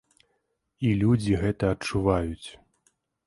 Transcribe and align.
І 0.87 0.93
людзі 1.01 1.37
гэта 1.43 1.69
адчуваюць. 1.73 2.47